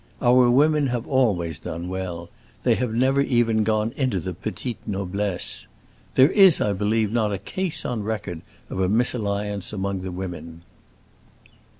Our 0.19 0.49
women 0.49 0.87
have 0.87 1.05
always 1.05 1.59
done 1.59 1.87
well; 1.87 2.31
they 2.63 2.73
have 2.73 2.91
never 2.91 3.21
even 3.21 3.63
gone 3.63 3.93
into 3.95 4.19
the 4.19 4.33
petite 4.33 4.79
noblesse. 4.87 5.67
There 6.15 6.31
is, 6.31 6.59
I 6.59 6.73
believe, 6.73 7.11
not 7.11 7.31
a 7.31 7.37
case 7.37 7.85
on 7.85 8.01
record 8.01 8.41
of 8.71 8.79
a 8.79 8.89
misalliance 8.89 9.71
among 9.71 10.01
the 10.01 10.11
women." 10.11 10.63